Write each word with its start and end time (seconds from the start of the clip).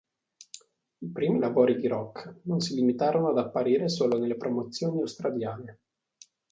I 1.03 1.11
primi 1.11 1.37
lavori 1.37 1.75
di 1.77 1.85
Rock 1.85 2.39
non 2.45 2.59
si 2.59 2.73
limitarono 2.73 3.29
ad 3.29 3.37
apparire 3.37 3.87
solo 3.87 4.17
nelle 4.17 4.35
promozioni 4.35 4.97
australiane. 5.01 5.81